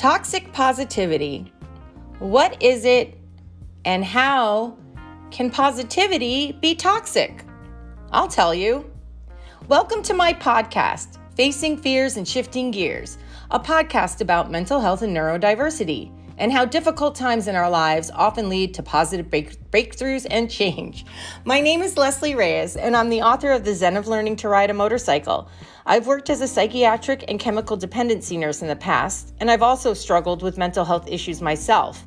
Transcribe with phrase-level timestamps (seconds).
[0.00, 1.52] Toxic positivity.
[2.20, 3.18] What is it
[3.84, 4.78] and how
[5.30, 7.44] can positivity be toxic?
[8.10, 8.90] I'll tell you.
[9.68, 13.18] Welcome to my podcast, Facing Fears and Shifting Gears,
[13.50, 18.48] a podcast about mental health and neurodiversity and how difficult times in our lives often
[18.48, 21.04] lead to positive break- breakthroughs and change.
[21.44, 24.48] My name is Leslie Reyes, and I'm the author of The Zen of Learning to
[24.48, 25.50] Ride a Motorcycle.
[25.86, 29.94] I've worked as a psychiatric and chemical dependency nurse in the past, and I've also
[29.94, 32.06] struggled with mental health issues myself.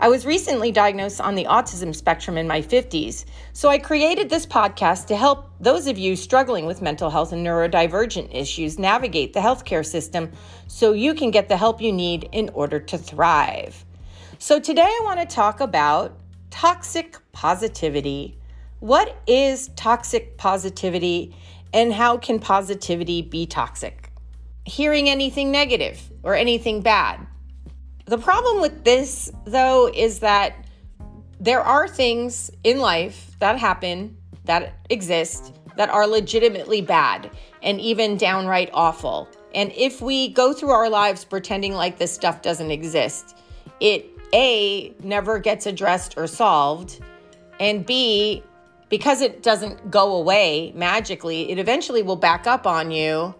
[0.00, 4.46] I was recently diagnosed on the autism spectrum in my 50s, so I created this
[4.46, 9.40] podcast to help those of you struggling with mental health and neurodivergent issues navigate the
[9.40, 10.30] healthcare system
[10.68, 13.84] so you can get the help you need in order to thrive.
[14.38, 18.38] So, today I want to talk about toxic positivity.
[18.78, 21.34] What is toxic positivity,
[21.72, 24.10] and how can positivity be toxic?
[24.64, 27.26] Hearing anything negative or anything bad
[28.08, 30.66] the problem with this, though, is that
[31.38, 37.30] there are things in life that happen, that exist, that are legitimately bad
[37.62, 39.28] and even downright awful.
[39.54, 43.36] And if we go through our lives pretending like this stuff doesn't exist,
[43.78, 47.00] it A, never gets addressed or solved,
[47.60, 48.42] and B,
[48.88, 53.34] because it doesn't go away magically, it eventually will back up on you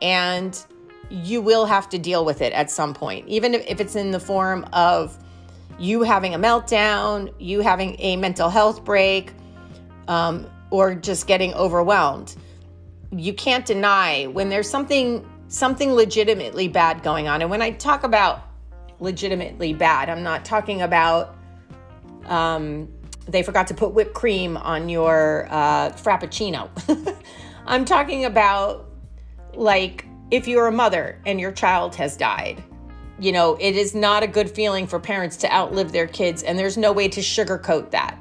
[0.00, 0.64] and
[1.10, 4.20] you will have to deal with it at some point, even if, it's in the
[4.20, 5.16] form of
[5.78, 9.32] you having a meltdown, you having a mental health break,
[10.08, 12.34] um, or just getting overwhelmed.
[13.10, 17.42] You can't deny when there's something something legitimately bad going on.
[17.42, 18.40] And when I talk about
[19.00, 21.36] legitimately bad, I'm not talking about
[22.24, 22.88] um,
[23.32, 26.68] they forgot to put whipped cream on your uh, frappuccino.
[27.66, 28.90] I'm talking about
[29.54, 32.62] like if you're a mother and your child has died.
[33.18, 36.58] You know, it is not a good feeling for parents to outlive their kids, and
[36.58, 38.18] there's no way to sugarcoat that.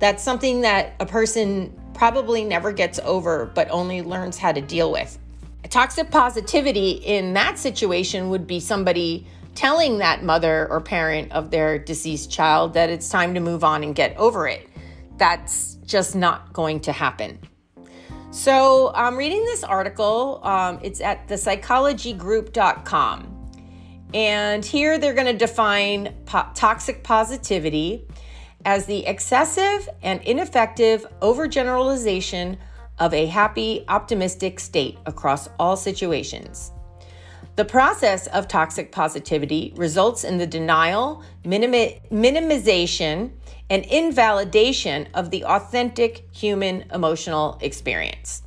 [0.00, 4.92] That's something that a person probably never gets over, but only learns how to deal
[4.92, 5.18] with.
[5.70, 9.26] Toxic positivity in that situation would be somebody
[9.58, 13.82] telling that mother or parent of their deceased child that it's time to move on
[13.82, 14.68] and get over it.
[15.16, 17.40] That's just not going to happen.
[18.30, 20.40] So I'm reading this article.
[20.44, 23.34] Um, it's at thepsychologygroup.com.
[24.14, 28.06] And here they're going to define po- toxic positivity
[28.64, 32.56] as the excessive and ineffective overgeneralization
[33.00, 36.70] of a happy, optimistic state across all situations.
[37.58, 43.32] The process of toxic positivity results in the denial, minimi- minimization,
[43.68, 48.44] and invalidation of the authentic human emotional experience,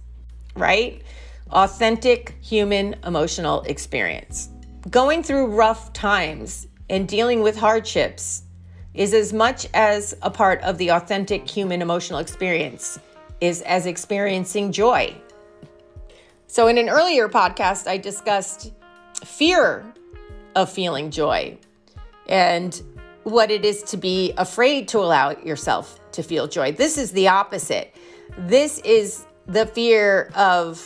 [0.55, 1.01] right?
[1.49, 4.47] Authentic human emotional experience.
[4.89, 8.43] Going through rough times and dealing with hardships
[8.93, 12.97] is as much as a part of the authentic human emotional experience
[13.41, 15.13] is as experiencing joy.
[16.47, 18.71] So in an earlier podcast I discussed
[19.23, 19.85] fear
[20.55, 21.57] of feeling joy
[22.27, 22.81] and
[23.23, 26.71] what it is to be afraid to allow yourself to feel joy.
[26.71, 27.95] This is the opposite.
[28.37, 30.85] This is the fear of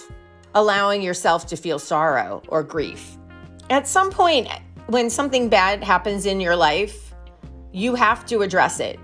[0.53, 3.18] allowing yourself to feel sorrow or grief.
[3.69, 4.47] At some point,
[4.88, 7.13] when something bad happens in your life,
[7.72, 9.00] you have to address it.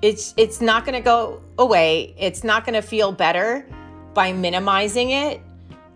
[0.00, 2.14] It's it's not going to go away.
[2.18, 3.66] It's not going to feel better
[4.14, 5.40] by minimizing it.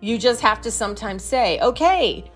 [0.01, 2.31] You just have to sometimes say, "Okay,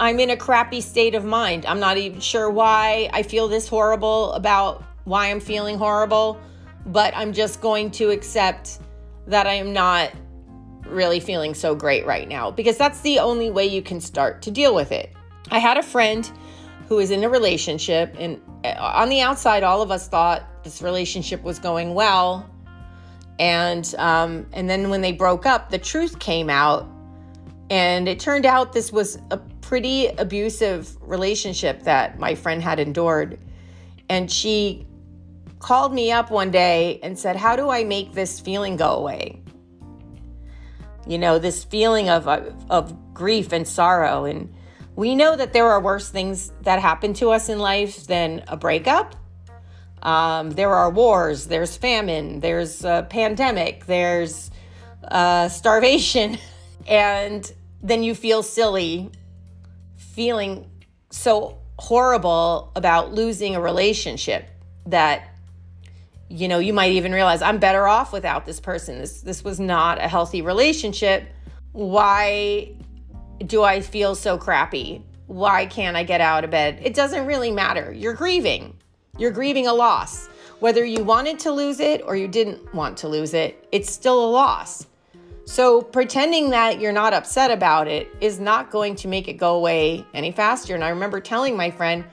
[0.00, 1.66] I'm in a crappy state of mind.
[1.66, 6.40] I'm not even sure why I feel this horrible about why I'm feeling horrible,
[6.86, 8.78] but I'm just going to accept
[9.26, 10.12] that I am not
[10.86, 14.50] really feeling so great right now because that's the only way you can start to
[14.50, 15.12] deal with it.
[15.50, 16.30] I had a friend
[16.88, 20.82] who is in a relationship, and uh, on the outside, all of us thought this
[20.82, 22.48] relationship was going well.
[23.38, 26.86] And um, and then when they broke up, the truth came out,
[27.72, 33.38] and it turned out this was a pretty abusive relationship that my friend had endured.
[34.10, 34.86] And she
[35.58, 39.40] called me up one day and said, How do I make this feeling go away?
[41.06, 44.26] You know, this feeling of, of grief and sorrow.
[44.26, 44.52] And
[44.94, 48.56] we know that there are worse things that happen to us in life than a
[48.58, 49.16] breakup.
[50.02, 54.50] Um, there are wars, there's famine, there's a pandemic, there's
[55.04, 56.36] uh, starvation.
[56.88, 57.52] And
[57.82, 59.10] then you feel silly
[59.96, 60.70] feeling
[61.10, 64.48] so horrible about losing a relationship
[64.86, 65.28] that
[66.28, 69.58] you know you might even realize i'm better off without this person this this was
[69.58, 71.24] not a healthy relationship
[71.72, 72.72] why
[73.46, 75.02] do i feel so crappy
[75.32, 76.80] why can't I get out of bed?
[76.82, 77.90] It doesn't really matter.
[77.90, 78.76] You're grieving.
[79.16, 80.28] You're grieving a loss.
[80.60, 84.24] Whether you wanted to lose it or you didn't want to lose it, it's still
[84.24, 84.86] a loss.
[85.44, 89.56] So, pretending that you're not upset about it is not going to make it go
[89.56, 90.74] away any faster.
[90.74, 92.04] And I remember telling my friend,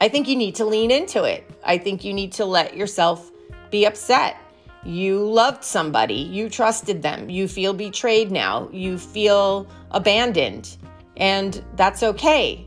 [0.00, 1.50] I think you need to lean into it.
[1.64, 3.32] I think you need to let yourself
[3.70, 4.36] be upset.
[4.84, 10.76] You loved somebody, you trusted them, you feel betrayed now, you feel abandoned,
[11.16, 12.66] and that's okay.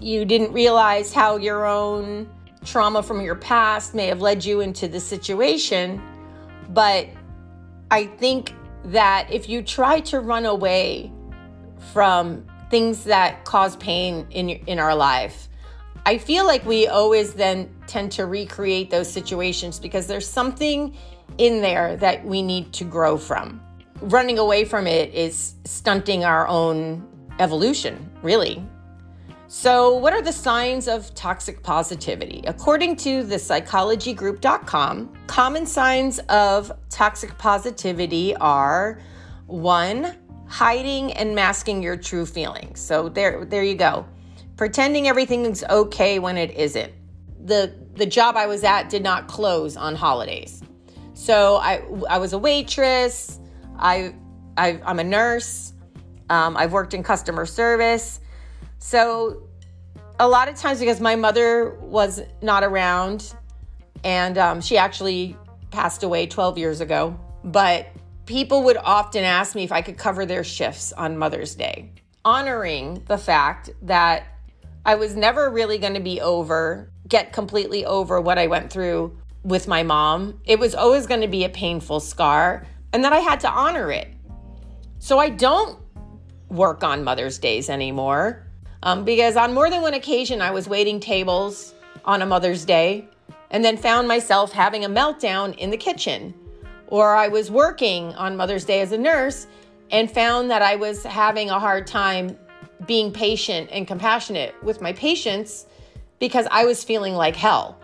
[0.00, 2.28] You didn't realize how your own
[2.64, 6.00] trauma from your past may have led you into this situation,
[6.70, 7.08] but
[7.90, 8.54] I think
[8.84, 11.12] that if you try to run away
[11.92, 15.48] from things that cause pain in in our life,
[16.06, 20.94] I feel like we always then tend to recreate those situations because there's something
[21.38, 23.60] in there that we need to grow from.
[24.00, 27.06] Running away from it is stunting our own
[27.38, 28.62] evolution, really.
[29.56, 32.42] So, what are the signs of toxic positivity?
[32.48, 39.00] According to the psychologygroup.com, common signs of toxic positivity are
[39.46, 40.16] one,
[40.48, 42.80] hiding and masking your true feelings.
[42.80, 44.04] So there there you go.
[44.56, 46.92] Pretending everything's okay when it isn't.
[47.44, 50.64] The the job I was at did not close on holidays.
[51.14, 51.80] So I
[52.10, 53.38] I was a waitress.
[53.78, 54.16] I,
[54.56, 55.74] I I'm a nurse.
[56.28, 58.18] Um, I've worked in customer service.
[58.84, 59.43] So,
[60.18, 63.34] a lot of times, because my mother was not around
[64.04, 65.36] and um, she actually
[65.70, 67.88] passed away 12 years ago, but
[68.26, 71.90] people would often ask me if I could cover their shifts on Mother's Day,
[72.24, 74.26] honoring the fact that
[74.86, 79.16] I was never really going to be over, get completely over what I went through
[79.42, 80.40] with my mom.
[80.44, 83.90] It was always going to be a painful scar, and that I had to honor
[83.90, 84.08] it.
[84.98, 85.78] So I don't
[86.48, 88.43] work on Mother's Days anymore
[88.84, 93.08] um, because on more than one occasion I was waiting tables on a Mother's Day
[93.50, 96.34] and then found myself having a meltdown in the kitchen.
[96.88, 99.46] Or I was working on Mother's Day as a nurse
[99.90, 102.38] and found that I was having a hard time
[102.86, 105.66] being patient and compassionate with my patients
[106.18, 107.78] because I was feeling like hell.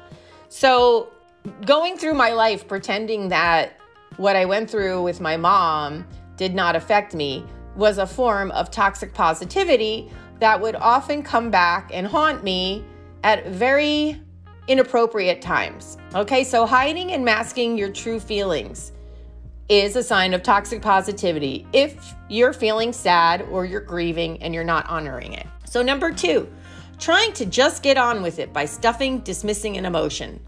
[0.48, 1.08] So,
[1.64, 3.78] going through my life pretending that
[4.18, 6.06] what I went through with my mom
[6.36, 7.44] did not affect me
[7.76, 12.84] was a form of toxic positivity that would often come back and haunt me
[13.22, 14.20] at very
[14.68, 15.96] inappropriate times.
[16.14, 18.92] Okay, so hiding and masking your true feelings
[19.68, 24.64] is a sign of toxic positivity if you're feeling sad or you're grieving and you're
[24.64, 25.46] not honoring it.
[25.64, 26.48] So, number two,
[26.98, 30.40] trying to just get on with it by stuffing, dismissing an emotion.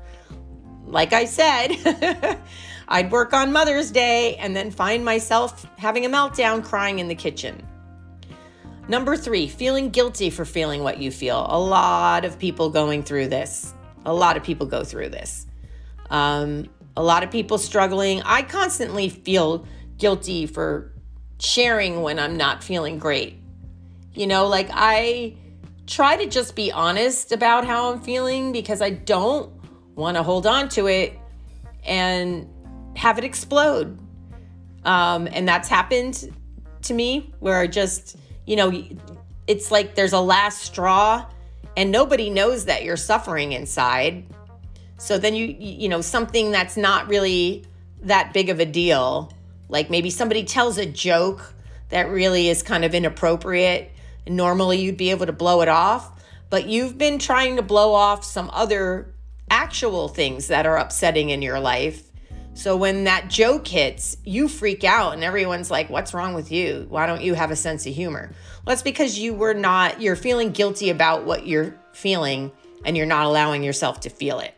[0.86, 2.38] Like I said,
[2.88, 7.14] I'd work on Mother's Day and then find myself having a meltdown crying in the
[7.14, 7.66] kitchen.
[8.92, 11.46] Number three, feeling guilty for feeling what you feel.
[11.48, 13.72] A lot of people going through this.
[14.04, 15.46] A lot of people go through this.
[16.10, 18.20] Um, a lot of people struggling.
[18.20, 19.66] I constantly feel
[19.96, 20.92] guilty for
[21.40, 23.38] sharing when I'm not feeling great.
[24.12, 25.36] You know, like I
[25.86, 29.54] try to just be honest about how I'm feeling because I don't
[29.94, 31.18] want to hold on to it
[31.82, 32.46] and
[32.94, 33.98] have it explode.
[34.84, 36.30] Um, and that's happened
[36.82, 38.72] to me where I just you know,
[39.46, 41.26] it's like there's a last straw
[41.76, 44.24] and nobody knows that you're suffering inside.
[44.98, 47.64] So then you, you know, something that's not really
[48.02, 49.32] that big of a deal,
[49.68, 51.54] like maybe somebody tells a joke
[51.88, 53.90] that really is kind of inappropriate.
[54.26, 58.24] Normally you'd be able to blow it off, but you've been trying to blow off
[58.24, 59.12] some other
[59.50, 62.11] actual things that are upsetting in your life
[62.54, 66.86] so when that joke hits, you freak out and everyone's like, What's wrong with you?
[66.88, 68.30] Why don't you have a sense of humor?
[68.30, 72.52] Well, that's because you were not, you're feeling guilty about what you're feeling
[72.84, 74.54] and you're not allowing yourself to feel it.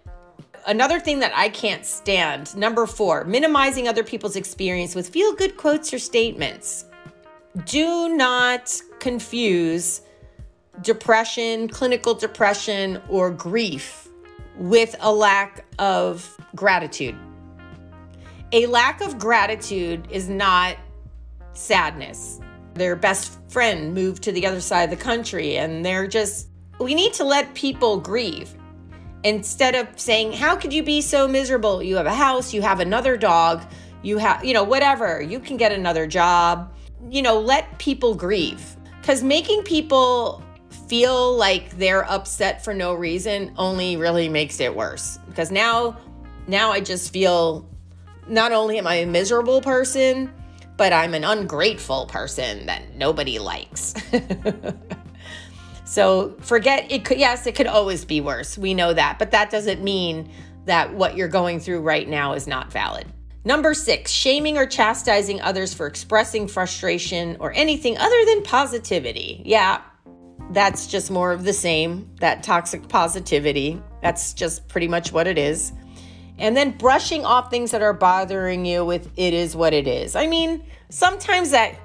[0.66, 5.56] Another thing that I can't stand, number four, minimizing other people's experience with feel good
[5.56, 6.86] quotes or statements.
[7.66, 10.00] Do not confuse
[10.80, 14.08] depression, clinical depression, or grief
[14.56, 17.16] with a lack of gratitude
[18.54, 20.76] a lack of gratitude is not
[21.54, 22.40] sadness.
[22.74, 26.94] Their best friend moved to the other side of the country, and they're just, we
[26.94, 28.54] need to let people grieve.
[29.24, 31.82] Instead of saying, How could you be so miserable?
[31.82, 33.64] You have a house, you have another dog,
[34.02, 36.72] you have, you know, whatever, you can get another job.
[37.10, 38.76] You know, let people grieve.
[39.00, 40.44] Because making people
[40.86, 45.18] feel like they're upset for no reason only really makes it worse.
[45.26, 45.98] Because now,
[46.46, 47.68] now I just feel
[48.28, 50.32] not only am I a miserable person,
[50.76, 53.94] but I'm an ungrateful person that nobody likes.
[55.94, 58.58] So forget it could yes, it could always be worse.
[58.58, 60.28] We know that, but that doesn't mean
[60.64, 63.06] that what you're going through right now is not valid.
[63.44, 69.40] Number six, shaming or chastising others for expressing frustration or anything other than positivity.
[69.44, 69.82] Yeah,
[70.50, 73.80] that's just more of the same, that toxic positivity.
[74.02, 75.72] That's just pretty much what it is.
[76.38, 80.16] And then brushing off things that are bothering you with it is what it is.
[80.16, 81.78] I mean, sometimes that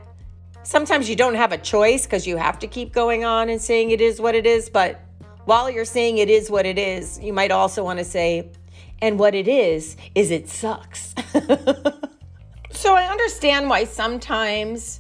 [0.64, 3.92] sometimes you don't have a choice because you have to keep going on and saying
[3.92, 5.02] it is what it is, but
[5.46, 8.52] while you're saying it is what it is, you might also want to say
[9.02, 11.16] and what it is, is it sucks.
[12.72, 15.00] so I understand why sometimes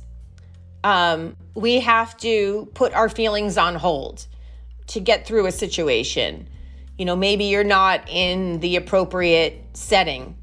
[0.83, 4.25] um, we have to put our feelings on hold
[4.87, 6.47] to get through a situation.
[6.99, 10.35] You know, maybe you're not in the appropriate setting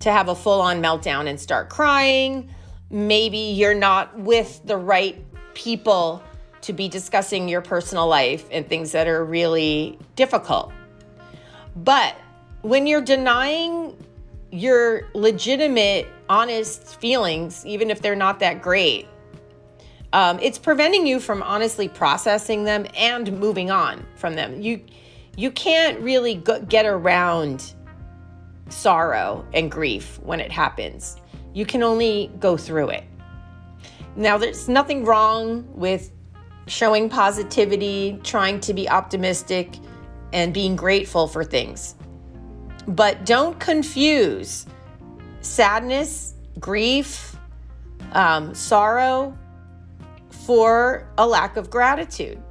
[0.00, 2.50] to have a full on meltdown and start crying.
[2.90, 5.16] Maybe you're not with the right
[5.54, 6.22] people
[6.60, 10.70] to be discussing your personal life and things that are really difficult.
[11.76, 12.14] But
[12.60, 13.96] when you're denying
[14.50, 19.08] your legitimate, honest feelings, even if they're not that great,
[20.12, 24.60] um, it's preventing you from honestly processing them and moving on from them.
[24.60, 24.82] You
[25.36, 27.74] you can't really go, get around
[28.68, 31.16] sorrow and grief when it happens.
[31.54, 33.04] You can only go through it.
[34.16, 36.10] Now, there's nothing wrong with
[36.66, 39.76] showing positivity, trying to be optimistic,
[40.32, 41.94] and being grateful for things.
[42.86, 44.66] But don't confuse
[45.40, 47.36] sadness, grief,
[48.12, 49.36] um, sorrow
[50.46, 52.42] for a lack of gratitude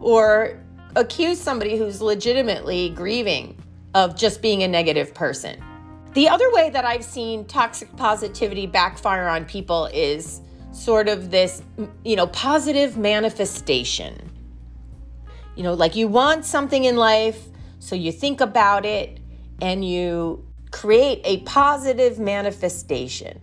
[0.00, 0.63] or
[0.96, 3.62] accuse somebody who's legitimately grieving
[3.94, 5.62] of just being a negative person.
[6.14, 10.40] The other way that I've seen toxic positivity backfire on people is
[10.72, 11.62] sort of this,
[12.04, 14.30] you know, positive manifestation.
[15.56, 17.44] You know, like you want something in life,
[17.78, 19.18] so you think about it
[19.60, 23.40] and you create a positive manifestation.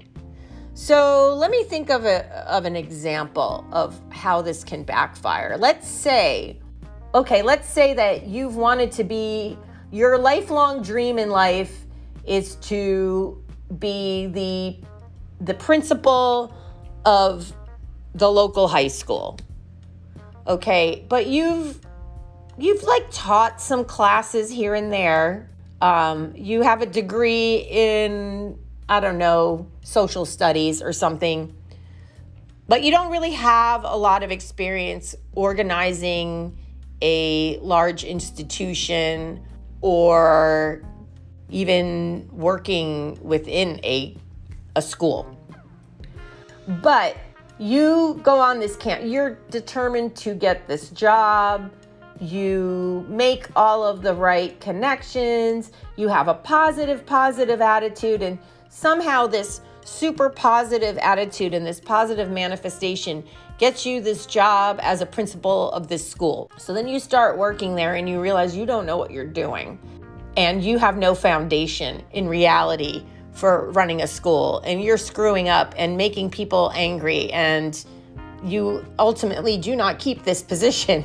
[0.73, 5.57] So let me think of, a, of an example of how this can backfire.
[5.57, 6.60] Let's say,
[7.13, 9.57] okay, let's say that you've wanted to be,
[9.91, 11.85] your lifelong dream in life
[12.25, 13.43] is to
[13.79, 14.77] be the,
[15.43, 16.55] the principal
[17.05, 17.51] of
[18.13, 19.37] the local high school.
[20.47, 21.79] Okay, but you've
[22.57, 25.51] you've like taught some classes here and there
[25.81, 31.55] um, you have a degree in, I don't know, social studies or something,
[32.67, 36.55] but you don't really have a lot of experience organizing
[37.01, 39.43] a large institution
[39.81, 40.83] or
[41.49, 44.15] even working within a,
[44.75, 45.37] a school.
[46.81, 47.17] But
[47.57, 51.71] you go on this camp, you're determined to get this job
[52.21, 58.37] you make all of the right connections, you have a positive, positive attitude, and
[58.71, 63.23] somehow this super positive attitude and this positive manifestation
[63.59, 66.49] gets you this job as a principal of this school.
[66.57, 69.77] So then you start working there and you realize you don't know what you're doing
[70.37, 75.73] and you have no foundation in reality for running a school and you're screwing up
[75.77, 77.85] and making people angry and
[78.43, 81.03] you ultimately do not keep this position.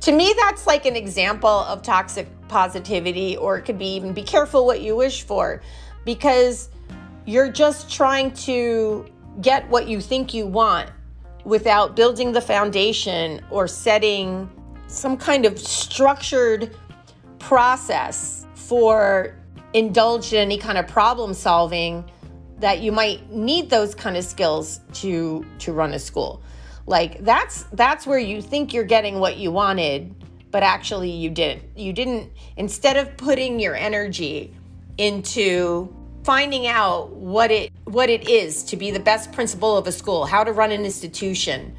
[0.00, 4.22] to me, that's like an example of toxic positivity, or it could be even be
[4.22, 5.60] careful what you wish for
[6.04, 6.70] because
[7.26, 9.06] you're just trying to
[9.40, 10.90] get what you think you want
[11.44, 14.50] without building the foundation or setting
[14.86, 16.76] some kind of structured
[17.38, 19.36] process for
[19.74, 22.04] indulge in any kind of problem solving
[22.58, 26.42] that you might need those kind of skills to to run a school
[26.88, 30.14] like that's that's where you think you're getting what you wanted,
[30.50, 31.62] but actually you didn't.
[31.76, 34.54] You didn't instead of putting your energy
[34.98, 39.92] into finding out what it what it is to be the best principal of a
[39.92, 41.74] school, how to run an institution.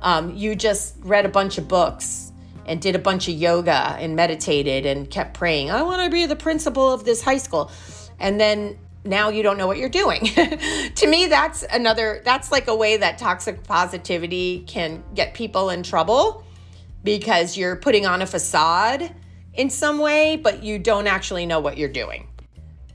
[0.00, 2.32] Um, you just read a bunch of books
[2.66, 5.70] and did a bunch of yoga and meditated and kept praying.
[5.70, 7.70] I want to be the principal of this high school,
[8.18, 10.24] and then now you don't know what you're doing.
[10.94, 15.82] to me, that's another, that's like a way that toxic positivity can get people in
[15.82, 16.44] trouble
[17.02, 19.14] because you're putting on a facade
[19.52, 22.26] in some way, but you don't actually know what you're doing.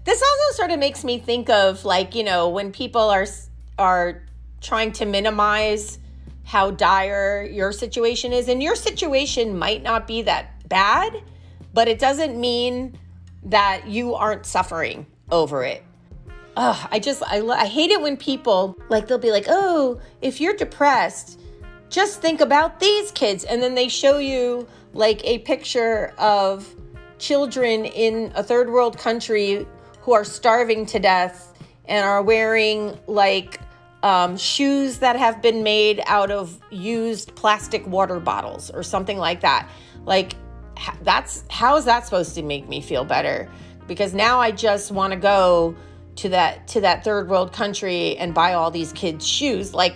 [0.05, 3.25] This also sort of makes me think of like, you know, when people are
[3.77, 4.23] are
[4.61, 5.99] trying to minimize
[6.43, 11.23] how dire your situation is and your situation might not be that bad,
[11.73, 12.97] but it doesn't mean
[13.43, 15.83] that you aren't suffering over it
[16.59, 20.41] Ugh, I just I, I hate it when people like they'll be like, "Oh, if
[20.41, 21.39] you're depressed,
[21.89, 23.45] just think about these kids.
[23.45, 26.67] And then they show you like a picture of
[27.17, 29.65] children in a third world country
[30.09, 31.53] who are starving to death
[31.85, 33.59] and are wearing like
[34.01, 39.41] um, shoes that have been made out of used plastic water bottles or something like
[39.41, 39.69] that.
[40.05, 40.33] Like,
[41.03, 43.47] that's how is that supposed to make me feel better?
[43.85, 45.75] Because now I just want to go
[46.15, 49.75] to that to that third world country and buy all these kids shoes.
[49.75, 49.93] Like,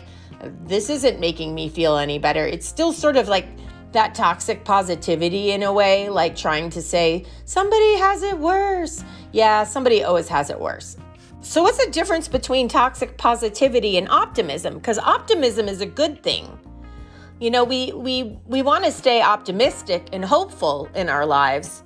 [0.64, 2.46] this isn't making me feel any better.
[2.46, 3.48] It's still sort of like
[3.94, 9.04] that toxic positivity in a way, like trying to say, somebody has it worse.
[9.32, 10.98] Yeah, somebody always has it worse.
[11.42, 14.76] So, what's the difference between toxic positivity and optimism?
[14.76, 16.60] Because optimism is a good thing.
[17.40, 21.84] You know, we we we want to stay optimistic and hopeful in our lives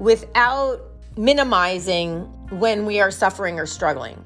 [0.00, 0.80] without
[1.16, 2.22] minimizing
[2.58, 4.24] when we are suffering or struggling.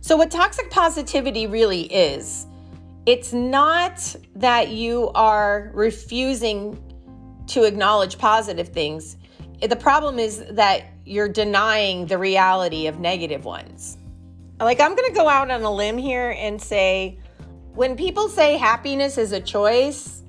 [0.00, 2.46] So, what toxic positivity really is,
[3.08, 6.78] it's not that you are refusing
[7.46, 9.16] to acknowledge positive things.
[9.66, 13.96] The problem is that you're denying the reality of negative ones.
[14.60, 17.18] Like, I'm going to go out on a limb here and say,
[17.72, 20.22] when people say happiness is a choice,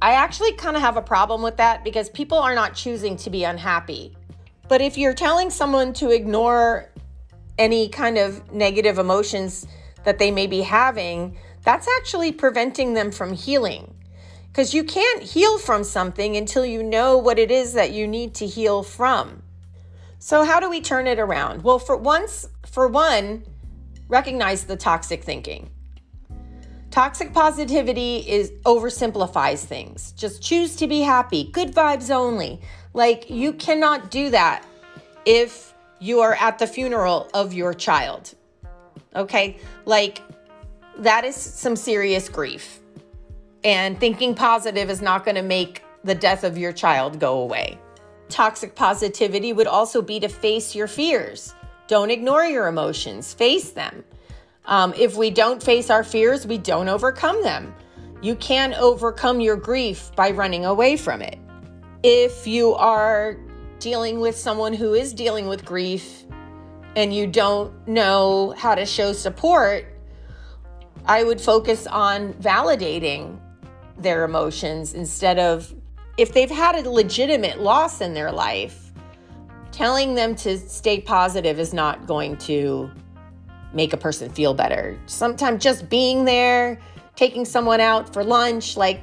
[0.00, 3.28] I actually kind of have a problem with that because people are not choosing to
[3.28, 4.16] be unhappy.
[4.68, 6.92] But if you're telling someone to ignore
[7.58, 9.66] any kind of negative emotions
[10.04, 11.36] that they may be having,
[11.68, 13.94] that's actually preventing them from healing.
[14.46, 18.34] Because you can't heal from something until you know what it is that you need
[18.36, 19.42] to heal from.
[20.18, 21.62] So how do we turn it around?
[21.64, 23.44] Well, for once, for one,
[24.08, 25.68] recognize the toxic thinking.
[26.90, 30.12] Toxic positivity is oversimplifies things.
[30.12, 32.62] Just choose to be happy, good vibes only.
[32.94, 34.64] Like you cannot do that
[35.26, 38.34] if you are at the funeral of your child.
[39.14, 39.58] Okay?
[39.84, 40.22] Like
[40.98, 42.80] that is some serious grief.
[43.64, 47.78] And thinking positive is not going to make the death of your child go away.
[48.28, 51.54] Toxic positivity would also be to face your fears.
[51.86, 54.04] Don't ignore your emotions, face them.
[54.66, 57.74] Um, if we don't face our fears, we don't overcome them.
[58.20, 61.38] You can't overcome your grief by running away from it.
[62.02, 63.36] If you are
[63.78, 66.24] dealing with someone who is dealing with grief
[66.96, 69.86] and you don't know how to show support,
[71.08, 73.40] I would focus on validating
[73.96, 75.74] their emotions instead of
[76.18, 78.92] if they've had a legitimate loss in their life,
[79.72, 82.90] telling them to stay positive is not going to
[83.72, 84.98] make a person feel better.
[85.06, 86.78] Sometimes just being there,
[87.16, 89.00] taking someone out for lunch, like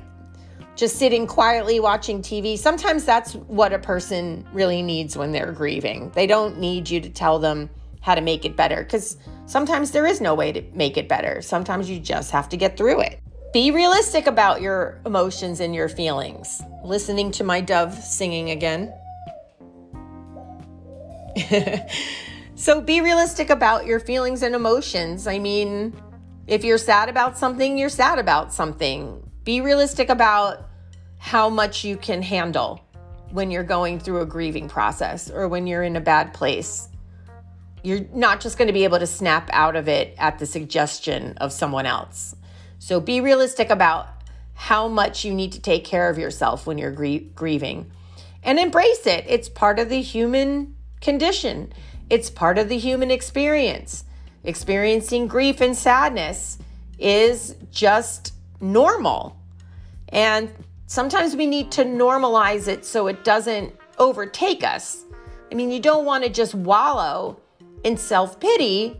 [0.75, 6.11] just sitting quietly watching TV, sometimes that's what a person really needs when they're grieving.
[6.13, 7.69] They don't need you to tell them
[8.05, 11.41] how to make it better because sometimes there is no way to make it better.
[11.41, 13.19] Sometimes you just have to get through it.
[13.51, 16.61] Be realistic about your emotions and your feelings.
[16.83, 18.93] Listening to my dove singing again.
[22.55, 25.25] so be realistic about your feelings and emotions.
[25.25, 25.99] I mean,
[26.45, 29.27] if you're sad about something, you're sad about something.
[29.43, 30.69] Be realistic about
[31.17, 32.79] how much you can handle
[33.31, 36.87] when you're going through a grieving process or when you're in a bad place.
[37.85, 41.37] You're not just going to be able to snap out of it at the suggestion
[41.37, 42.35] of someone else.
[42.79, 44.07] So be realistic about
[44.55, 47.91] how much you need to take care of yourself when you're grie- grieving
[48.41, 49.25] and embrace it.
[49.27, 51.71] It's part of the human condition,
[52.09, 54.03] it's part of the human experience.
[54.43, 56.57] Experiencing grief and sadness
[56.97, 59.39] is just normal.
[60.09, 60.51] And
[60.87, 65.03] sometimes we need to normalize it so it doesn't overtake us.
[65.51, 67.41] I mean, you don't want to just wallow
[67.85, 68.99] in self pity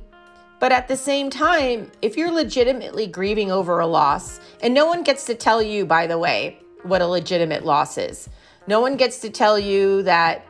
[0.60, 5.04] but at the same time, if you're legitimately grieving over a loss, and no one
[5.04, 8.30] gets to tell you, by the way, what a legitimate loss is,
[8.68, 10.46] no one gets to tell you that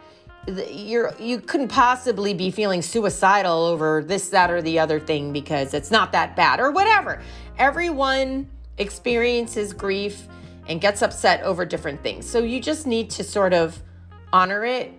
[0.69, 5.73] you're you couldn't possibly be feeling suicidal over this that or the other thing because
[5.73, 7.21] it's not that bad or whatever.
[7.57, 10.27] Everyone experiences grief
[10.67, 12.29] and gets upset over different things.
[12.29, 13.81] So you just need to sort of
[14.31, 14.93] honor it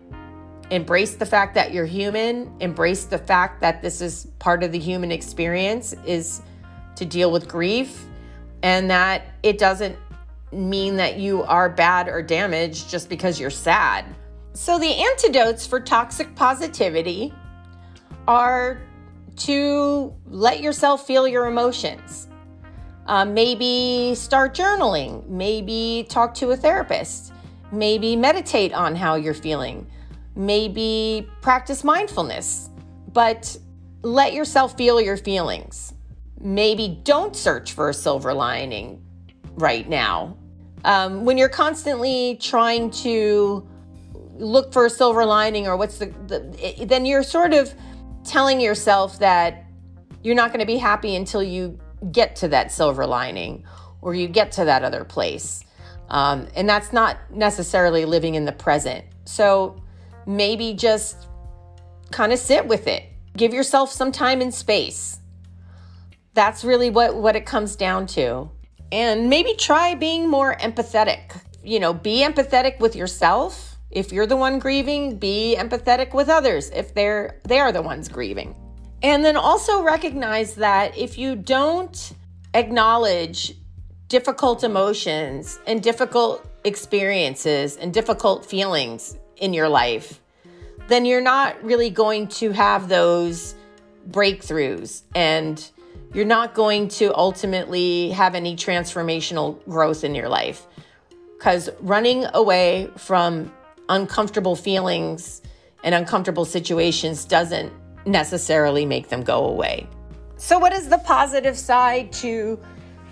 [0.70, 4.78] embrace the fact that you're human, embrace the fact that this is part of the
[4.78, 6.42] human experience is
[6.96, 8.04] to deal with grief
[8.62, 9.96] and that it doesn't
[10.52, 14.04] mean that you are bad or damaged just because you're sad.
[14.54, 17.32] So the antidotes for toxic positivity
[18.26, 18.80] are
[19.36, 22.28] to let yourself feel your emotions.
[23.06, 27.32] Uh, maybe start journaling, maybe talk to a therapist,
[27.70, 29.86] maybe meditate on how you're feeling
[30.36, 32.70] maybe practice mindfulness,
[33.12, 33.56] but
[34.02, 35.94] let yourself feel your feelings.
[36.40, 39.02] maybe don't search for a silver lining
[39.54, 40.36] right now.
[40.84, 43.66] Um, when you're constantly trying to
[44.34, 47.72] look for a silver lining or what's the, the it, then you're sort of
[48.24, 49.64] telling yourself that
[50.22, 51.78] you're not going to be happy until you
[52.12, 53.64] get to that silver lining
[54.02, 55.64] or you get to that other place.
[56.10, 59.04] Um, and that's not necessarily living in the present.
[59.24, 59.82] So
[60.26, 61.28] maybe just
[62.10, 63.04] kind of sit with it.
[63.36, 65.20] Give yourself some time and space.
[66.34, 68.50] That's really what, what it comes down to.
[68.92, 71.40] And maybe try being more empathetic.
[71.62, 73.76] You know, be empathetic with yourself.
[73.90, 78.08] If you're the one grieving, be empathetic with others if they're they are the ones
[78.08, 78.54] grieving.
[79.02, 82.12] And then also recognize that if you don't
[82.54, 83.54] acknowledge
[84.08, 90.20] difficult emotions and difficult experiences and difficult feelings in your life,
[90.88, 93.54] then you're not really going to have those
[94.10, 95.70] breakthroughs and
[96.14, 100.66] you're not going to ultimately have any transformational growth in your life.
[101.36, 103.52] Because running away from
[103.88, 105.42] uncomfortable feelings
[105.84, 107.72] and uncomfortable situations doesn't
[108.06, 109.86] necessarily make them go away.
[110.36, 112.58] So, what is the positive side to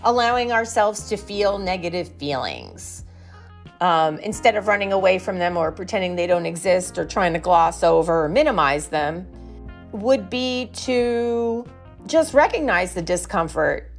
[0.03, 3.04] allowing ourselves to feel negative feelings?
[3.85, 7.39] Um, instead of running away from them or pretending they don't exist or trying to
[7.39, 9.27] gloss over or minimize them,
[9.93, 11.67] would be to
[12.07, 13.93] just recognize the discomfort.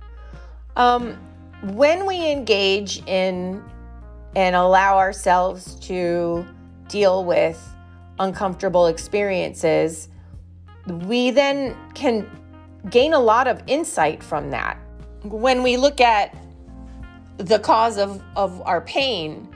[0.75, 1.19] Um,
[1.61, 3.63] when we engage in
[4.35, 6.43] and allow ourselves to
[6.87, 7.63] deal with
[8.17, 10.09] uncomfortable experiences,
[10.87, 12.27] we then can
[12.89, 14.79] gain a lot of insight from that.
[15.21, 16.35] When we look at
[17.37, 19.47] the cause of, of our pain,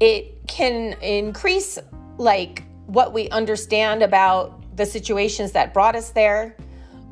[0.00, 1.78] it can increase
[2.18, 6.56] like what we understand about the situations that brought us there.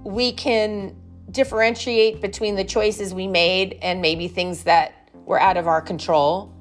[0.05, 0.97] We can
[1.31, 6.55] differentiate between the choices we made and maybe things that were out of our control.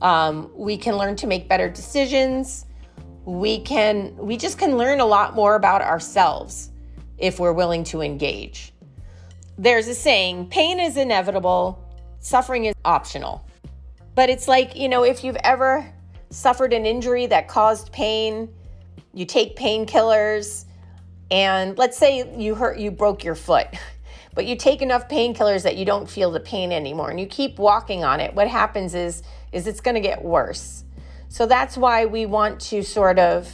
[0.00, 2.66] Um, we can learn to make better decisions
[3.26, 6.70] we can we just can learn a lot more about ourselves
[7.18, 8.72] if we're willing to engage.
[9.58, 11.84] There's a saying, pain is inevitable,
[12.20, 13.44] suffering is optional.
[14.16, 15.88] But it's like, you know, if you've ever
[16.30, 18.52] suffered an injury that caused pain,
[19.14, 20.64] you take painkillers
[21.30, 23.68] and let's say you hurt you broke your foot.
[24.34, 27.58] But you take enough painkillers that you don't feel the pain anymore and you keep
[27.58, 28.34] walking on it.
[28.34, 30.84] What happens is is it's going to get worse
[31.28, 33.52] so that's why we want to sort of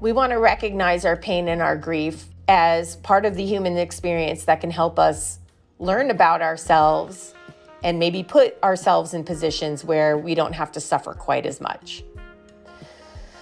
[0.00, 4.44] we want to recognize our pain and our grief as part of the human experience
[4.44, 5.38] that can help us
[5.78, 7.34] learn about ourselves
[7.82, 12.04] and maybe put ourselves in positions where we don't have to suffer quite as much.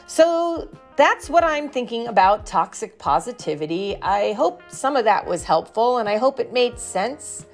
[0.07, 3.97] So that's what I'm thinking about toxic positivity.
[4.03, 7.47] I hope some of that was helpful and I hope it made sense.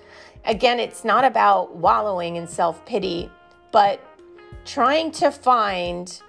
[0.45, 3.31] Again, it's not about wallowing in self pity,
[3.73, 4.01] but
[4.65, 6.21] trying to find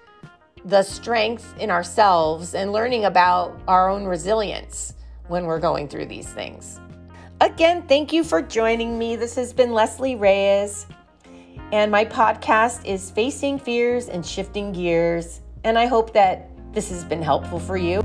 [0.66, 4.96] the strength in ourselves and learning about our own resilience
[5.28, 6.80] when we're going through these things.
[7.42, 9.18] Again, thank you for joining me.
[9.18, 10.86] This has been Leslie Reyes,
[11.74, 15.42] and my podcast is Facing Fears and Shifting Gears.
[15.66, 18.02] And I hope that this has been helpful for you.